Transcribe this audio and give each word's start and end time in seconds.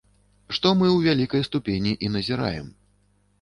Што 0.57 0.71
мы 0.79 0.87
ў 0.87 1.11
вялікай 1.11 1.45
ступені 1.49 1.93
і 2.09 2.11
назіраем. 2.15 2.73